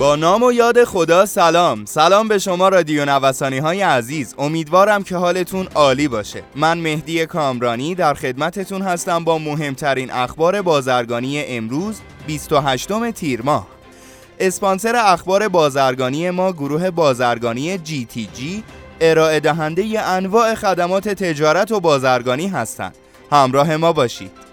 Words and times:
با 0.00 0.16
نام 0.16 0.42
و 0.42 0.52
یاد 0.52 0.84
خدا 0.84 1.26
سلام. 1.26 1.84
سلام 1.84 2.28
به 2.28 2.38
شما 2.38 2.68
رادیو 2.68 3.04
نوسانی 3.04 3.58
های 3.58 3.80
عزیز. 3.80 4.34
امیدوارم 4.38 5.02
که 5.02 5.16
حالتون 5.16 5.68
عالی 5.74 6.08
باشه. 6.08 6.42
من 6.56 6.78
مهدی 6.78 7.26
کامرانی 7.26 7.94
در 7.94 8.14
خدمتتون 8.14 8.82
هستم 8.82 9.24
با 9.24 9.38
مهمترین 9.38 10.10
اخبار 10.10 10.62
بازرگانی 10.62 11.44
امروز 11.44 12.00
28 12.26 13.10
تیر 13.10 13.42
ماه. 13.42 13.66
اسپانسر 14.38 14.96
اخبار 14.96 15.48
بازرگانی 15.48 16.30
ما 16.30 16.52
گروه 16.52 16.90
بازرگانی 16.90 17.78
جی 17.78 18.04
تی 18.04 18.28
جی 18.34 18.64
ارائه 19.00 19.40
دهنده 19.40 20.00
انواع 20.00 20.54
خدمات 20.54 21.08
تجارت 21.08 21.72
و 21.72 21.80
بازرگانی 21.80 22.48
هستند. 22.48 22.94
همراه 23.32 23.76
ما 23.76 23.92
باشید. 23.92 24.49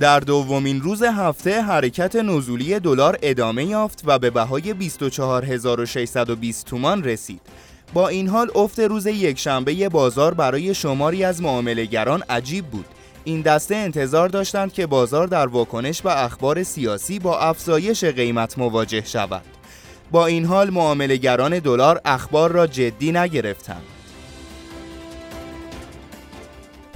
در 0.00 0.20
دومین 0.20 0.80
روز 0.80 1.02
هفته 1.02 1.62
حرکت 1.62 2.16
نزولی 2.16 2.80
دلار 2.80 3.18
ادامه 3.22 3.64
یافت 3.64 4.02
و 4.04 4.18
به 4.18 4.30
بهای 4.30 4.72
24620 4.72 6.66
تومان 6.66 7.04
رسید. 7.04 7.40
با 7.92 8.08
این 8.08 8.28
حال 8.28 8.50
افت 8.54 8.80
روز 8.80 9.06
یکشنبه 9.06 9.88
بازار 9.88 10.34
برای 10.34 10.74
شماری 10.74 11.24
از 11.24 11.42
معاملهگران 11.42 12.22
عجیب 12.30 12.66
بود. 12.66 12.84
این 13.24 13.40
دسته 13.40 13.76
انتظار 13.76 14.28
داشتند 14.28 14.72
که 14.72 14.86
بازار 14.86 15.26
در 15.26 15.46
واکنش 15.46 16.02
به 16.02 16.24
اخبار 16.24 16.62
سیاسی 16.62 17.18
با 17.18 17.38
افزایش 17.38 18.04
قیمت 18.04 18.58
مواجه 18.58 19.04
شود. 19.04 19.44
با 20.10 20.26
این 20.26 20.44
حال 20.44 20.70
معاملهگران 20.70 21.58
دلار 21.58 22.00
اخبار 22.04 22.52
را 22.52 22.66
جدی 22.66 23.12
نگرفتند. 23.12 23.97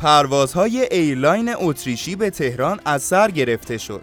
پروازهای 0.02 0.80
ایرلاین 0.90 1.54
اتریشی 1.58 2.16
به 2.16 2.30
تهران 2.30 2.80
از 2.84 3.02
سر 3.02 3.30
گرفته 3.30 3.78
شد. 3.78 4.00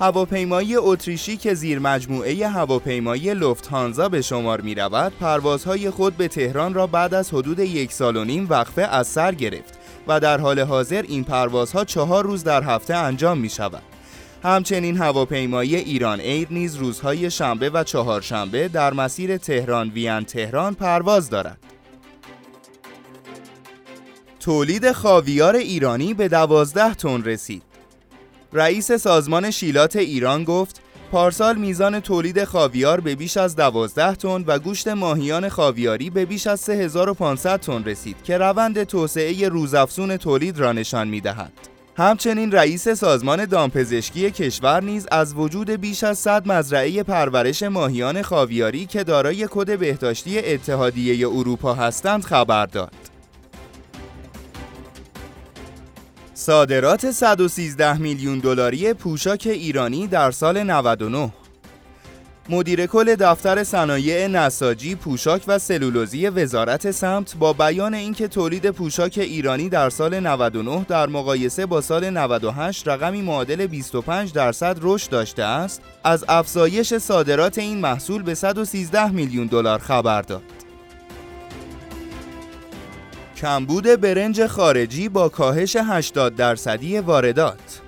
هواپیمایی 0.00 0.76
اتریشی 0.76 1.36
که 1.36 1.54
زیر 1.54 1.78
مجموعه 1.78 2.48
هواپیمایی 2.48 3.34
لوفتهانزا 3.34 4.08
به 4.08 4.22
شمار 4.22 4.60
می 4.60 4.74
رود، 4.74 5.12
پروازهای 5.20 5.90
خود 5.90 6.16
به 6.16 6.28
تهران 6.28 6.74
را 6.74 6.86
بعد 6.86 7.14
از 7.14 7.34
حدود 7.34 7.58
یک 7.58 7.92
سال 7.92 8.16
و 8.16 8.24
نیم 8.24 8.46
وقفه 8.50 8.82
از 8.82 9.06
سر 9.06 9.34
گرفت 9.34 9.78
و 10.06 10.20
در 10.20 10.40
حال 10.40 10.60
حاضر 10.60 11.02
این 11.02 11.24
پروازها 11.24 11.84
چهار 11.84 12.24
روز 12.24 12.44
در 12.44 12.62
هفته 12.62 12.94
انجام 12.94 13.38
می 13.38 13.48
شود. 13.48 13.82
همچنین 14.44 14.96
هواپیمایی 14.96 15.76
ایران 15.76 16.20
ایر 16.20 16.48
نیز 16.50 16.76
روزهای 16.76 17.30
شنبه 17.30 17.70
و 17.70 17.84
چهارشنبه 17.84 18.68
در 18.68 18.92
مسیر 18.92 19.36
تهران 19.36 19.88
وین 19.88 20.24
تهران 20.24 20.74
پرواز 20.74 21.30
دارد. 21.30 21.71
تولید 24.42 24.92
خاویار 24.92 25.56
ایرانی 25.56 26.14
به 26.14 26.28
12 26.28 26.94
تن 26.94 27.22
رسید. 27.22 27.62
رئیس 28.52 28.92
سازمان 28.92 29.50
شیلات 29.50 29.96
ایران 29.96 30.44
گفت 30.44 30.80
پارسال 31.12 31.56
میزان 31.56 32.00
تولید 32.00 32.44
خاویار 32.44 33.00
به 33.00 33.14
بیش 33.14 33.36
از 33.36 33.56
12 33.56 34.14
تن 34.14 34.44
و 34.46 34.58
گوشت 34.58 34.88
ماهیان 34.88 35.48
خاویاری 35.48 36.10
به 36.10 36.24
بیش 36.24 36.46
از 36.46 36.60
3500 36.60 37.60
تن 37.60 37.84
رسید 37.84 38.16
که 38.24 38.38
روند 38.38 38.84
توسعه 38.84 39.48
روزافزون 39.48 40.16
تولید 40.16 40.58
را 40.58 40.72
نشان 40.72 41.08
می‌دهد. 41.08 41.52
همچنین 41.96 42.52
رئیس 42.52 42.88
سازمان 42.88 43.44
دامپزشکی 43.44 44.30
کشور 44.30 44.82
نیز 44.82 45.06
از 45.10 45.34
وجود 45.34 45.70
بیش 45.70 46.04
از 46.04 46.18
100 46.18 46.48
مزرعه 46.48 47.02
پرورش 47.02 47.62
ماهیان 47.62 48.22
خاویاری 48.22 48.86
که 48.86 49.04
دارای 49.04 49.48
کد 49.50 49.78
بهداشتی 49.78 50.38
اتحادیه 50.38 51.28
اروپا 51.28 51.74
هستند 51.74 52.24
خبر 52.24 52.66
داد. 52.66 53.01
صادرات 56.42 57.10
113 57.10 57.98
میلیون 57.98 58.38
دلاری 58.38 58.94
پوشاک 58.94 59.46
ایرانی 59.46 60.06
در 60.06 60.30
سال 60.30 60.62
99 60.62 61.32
مدیر 62.48 62.86
کل 62.86 63.14
دفتر 63.14 63.64
صنایع 63.64 64.26
نساجی، 64.26 64.94
پوشاک 64.94 65.42
و 65.46 65.58
سلولوزی 65.58 66.28
وزارت 66.28 66.90
سمت 66.90 67.36
با 67.36 67.52
بیان 67.52 67.94
اینکه 67.94 68.28
تولید 68.28 68.70
پوشاک 68.70 69.18
ایرانی 69.18 69.68
در 69.68 69.90
سال 69.90 70.20
99 70.20 70.86
در 70.88 71.06
مقایسه 71.06 71.66
با 71.66 71.80
سال 71.80 72.10
98 72.10 72.88
رقمی 72.88 73.22
معادل 73.22 73.66
25 73.66 74.32
درصد 74.32 74.78
رشد 74.80 75.10
داشته 75.10 75.42
است، 75.42 75.82
از 76.04 76.24
افزایش 76.28 76.94
صادرات 76.94 77.58
این 77.58 77.78
محصول 77.78 78.22
به 78.22 78.34
113 78.34 79.10
میلیون 79.10 79.46
دلار 79.46 79.78
خبر 79.78 80.22
داد. 80.22 80.42
کمبود 83.42 83.84
برنج 83.86 84.46
خارجی 84.46 85.08
با 85.08 85.28
کاهش 85.28 85.76
80 85.76 86.36
درصدی 86.36 86.98
واردات 86.98 87.80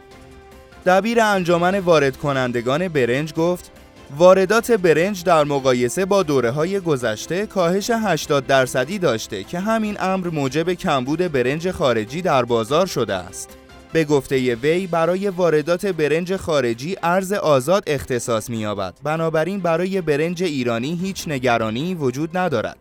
دبیر 0.87 1.21
انجمن 1.21 1.79
وارد 1.79 2.17
کنندگان 2.17 2.89
برنج 2.89 3.33
گفت 3.35 3.71
واردات 4.19 4.71
برنج 4.71 5.25
در 5.25 5.45
مقایسه 5.45 6.05
با 6.05 6.23
دوره 6.23 6.51
های 6.51 6.81
گذشته 6.81 7.47
کاهش 7.47 7.91
80 7.91 8.47
درصدی 8.47 8.99
داشته 8.99 9.45
که 9.45 9.59
همین 9.59 9.97
امر 10.01 10.29
موجب 10.29 10.73
کمبود 10.73 11.19
برنج 11.19 11.71
خارجی 11.71 12.23
در 12.23 12.45
بازار 12.45 12.87
شده 12.87 13.15
است. 13.15 13.51
به 13.93 14.05
گفته 14.05 14.55
وی 14.55 14.87
برای 14.87 15.29
واردات 15.29 15.87
برنج 15.87 16.37
خارجی 16.37 16.97
ارز 17.03 17.33
آزاد 17.33 17.85
اختصاص 17.87 18.51
می‌یابد. 18.51 18.95
بنابراین 19.03 19.61
برای 19.61 20.01
برنج 20.01 20.43
ایرانی 20.43 20.99
هیچ 21.03 21.29
نگرانی 21.29 21.95
وجود 21.95 22.37
ندارد. 22.37 22.77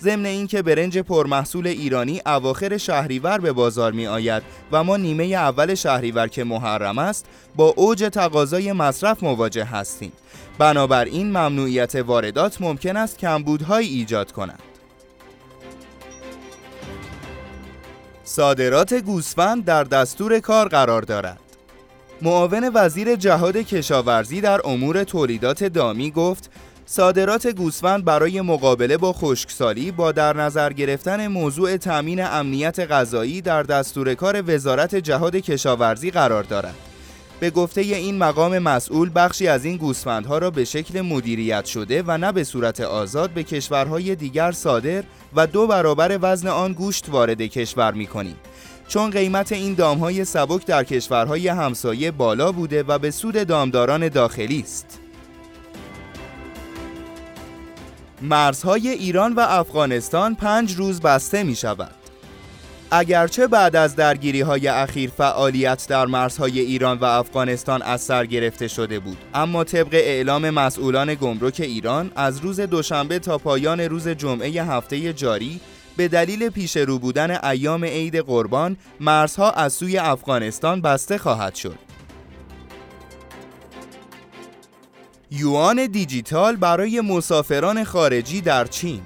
ضمن 0.00 0.26
اینکه 0.26 0.62
برنج 0.62 0.98
پرمحصول 0.98 1.66
ایرانی 1.66 2.22
اواخر 2.26 2.76
شهریور 2.76 3.38
به 3.38 3.52
بازار 3.52 3.92
می 3.92 4.06
آید 4.06 4.42
و 4.72 4.84
ما 4.84 4.96
نیمه 4.96 5.24
اول 5.24 5.74
شهریور 5.74 6.28
که 6.28 6.44
محرم 6.44 6.98
است 6.98 7.26
با 7.56 7.74
اوج 7.76 8.08
تقاضای 8.12 8.72
مصرف 8.72 9.22
مواجه 9.22 9.64
هستیم. 9.64 10.12
بنابراین 10.58 11.26
ممنوعیت 11.26 11.94
واردات 11.94 12.60
ممکن 12.60 12.96
است 12.96 13.18
کمبودهایی 13.18 13.88
ایجاد 13.88 14.32
کند 14.32 14.62
صادرات 18.24 18.94
گوسفند 18.94 19.64
در 19.64 19.84
دستور 19.84 20.40
کار 20.40 20.68
قرار 20.68 21.02
دارد. 21.02 21.40
معاون 22.22 22.70
وزیر 22.74 23.16
جهاد 23.16 23.56
کشاورزی 23.56 24.40
در 24.40 24.60
امور 24.64 25.04
تولیدات 25.04 25.64
دامی 25.64 26.10
گفت 26.10 26.50
صادرات 26.88 27.46
گوسفند 27.46 28.04
برای 28.04 28.40
مقابله 28.40 28.96
با 28.96 29.12
خشکسالی 29.12 29.90
با 29.90 30.12
در 30.12 30.36
نظر 30.36 30.72
گرفتن 30.72 31.26
موضوع 31.26 31.76
تامین 31.76 32.24
امنیت 32.24 32.80
غذایی 32.80 33.40
در 33.40 33.62
دستور 33.62 34.14
کار 34.14 34.54
وزارت 34.54 34.94
جهاد 34.94 35.36
کشاورزی 35.36 36.10
قرار 36.10 36.42
دارد. 36.42 36.74
به 37.40 37.50
گفته 37.50 37.80
این 37.80 38.18
مقام 38.18 38.58
مسئول 38.58 39.10
بخشی 39.14 39.48
از 39.48 39.64
این 39.64 39.76
گوسفندها 39.76 40.38
را 40.38 40.50
به 40.50 40.64
شکل 40.64 41.00
مدیریت 41.00 41.64
شده 41.64 42.02
و 42.06 42.18
نه 42.18 42.32
به 42.32 42.44
صورت 42.44 42.80
آزاد 42.80 43.30
به 43.30 43.42
کشورهای 43.42 44.14
دیگر 44.14 44.52
صادر 44.52 45.02
و 45.36 45.46
دو 45.46 45.66
برابر 45.66 46.18
وزن 46.22 46.48
آن 46.48 46.72
گوشت 46.72 47.08
وارد 47.08 47.42
کشور 47.42 47.92
می 47.92 48.06
کنیم. 48.06 48.36
چون 48.88 49.10
قیمت 49.10 49.52
این 49.52 49.74
دامهای 49.74 50.24
سبک 50.24 50.66
در 50.66 50.84
کشورهای 50.84 51.48
همسایه 51.48 52.10
بالا 52.10 52.52
بوده 52.52 52.82
و 52.82 52.98
به 52.98 53.10
سود 53.10 53.34
دامداران 53.34 54.08
داخلی 54.08 54.60
است. 54.60 55.05
مرزهای 58.22 58.88
ایران 58.88 59.32
و 59.32 59.40
افغانستان 59.40 60.34
پنج 60.34 60.74
روز 60.74 61.00
بسته 61.00 61.42
می 61.42 61.54
شود. 61.54 61.94
اگرچه 62.90 63.46
بعد 63.46 63.76
از 63.76 63.96
درگیری 63.96 64.40
های 64.40 64.68
اخیر 64.68 65.10
فعالیت 65.10 65.86
در 65.88 66.06
مرزهای 66.06 66.60
ایران 66.60 66.98
و 66.98 67.04
افغانستان 67.04 67.82
از 67.82 68.00
سر 68.00 68.26
گرفته 68.26 68.68
شده 68.68 68.98
بود 68.98 69.16
اما 69.34 69.64
طبق 69.64 69.94
اعلام 69.94 70.50
مسئولان 70.50 71.14
گمرک 71.14 71.60
ایران 71.60 72.10
از 72.16 72.38
روز 72.38 72.60
دوشنبه 72.60 73.18
تا 73.18 73.38
پایان 73.38 73.80
روز 73.80 74.08
جمعه 74.08 74.62
هفته 74.62 75.12
جاری 75.12 75.60
به 75.96 76.08
دلیل 76.08 76.48
پیش 76.48 76.76
رو 76.76 76.98
بودن 76.98 77.44
ایام 77.44 77.84
عید 77.84 78.16
قربان 78.16 78.76
مرزها 79.00 79.50
از 79.50 79.72
سوی 79.72 79.98
افغانستان 79.98 80.80
بسته 80.80 81.18
خواهد 81.18 81.54
شد 81.54 81.78
یوان 85.30 85.86
دیجیتال 85.86 86.56
برای 86.56 87.00
مسافران 87.00 87.84
خارجی 87.84 88.40
در 88.40 88.64
چین 88.64 89.00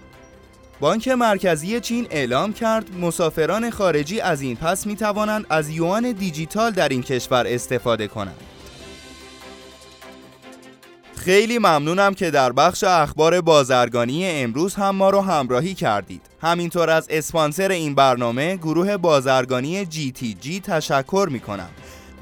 بانک 0.80 1.08
مرکزی 1.08 1.80
چین 1.80 2.06
اعلام 2.10 2.52
کرد 2.52 2.96
مسافران 3.00 3.70
خارجی 3.70 4.20
از 4.20 4.40
این 4.40 4.56
پس 4.56 4.86
می 4.86 4.96
توانند 4.96 5.46
از 5.50 5.70
یوان 5.70 6.12
دیجیتال 6.12 6.70
در 6.70 6.88
این 6.88 7.02
کشور 7.02 7.46
استفاده 7.46 8.08
کنند. 8.08 8.40
خیلی 11.16 11.58
ممنونم 11.58 12.14
که 12.14 12.30
در 12.30 12.52
بخش 12.52 12.84
اخبار 12.84 13.40
بازرگانی 13.40 14.26
امروز 14.26 14.74
هم 14.74 14.96
ما 14.96 15.10
رو 15.10 15.20
همراهی 15.20 15.74
کردید. 15.74 16.22
همینطور 16.42 16.90
از 16.90 17.06
اسپانسر 17.10 17.70
این 17.70 17.94
برنامه 17.94 18.56
گروه 18.56 18.96
بازرگانی 18.96 19.84
GTG 19.84 20.60
تشکر 20.62 21.28
می 21.30 21.40
کنم. 21.40 21.70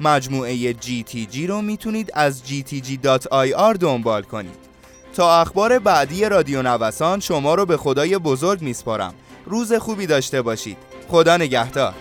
مجموعه 0.01 0.73
GTG 0.73 1.37
رو 1.47 1.61
می‌تونید 1.61 2.11
از 2.13 2.41
gtg.ir 2.43 3.77
دنبال 3.79 4.21
کنید. 4.23 4.69
تا 5.15 5.41
اخبار 5.41 5.79
بعدی 5.79 6.25
رادیو 6.25 6.61
نوسان 6.61 7.19
شما 7.19 7.55
رو 7.55 7.65
به 7.65 7.77
خدای 7.77 8.17
بزرگ 8.17 8.61
میسپارم. 8.61 9.13
روز 9.45 9.73
خوبی 9.73 10.07
داشته 10.07 10.41
باشید. 10.41 10.77
خدا 11.07 11.37
نگهدار. 11.37 11.93